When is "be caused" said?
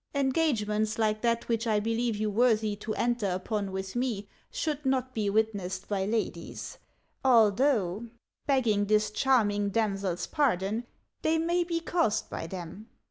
11.63-12.31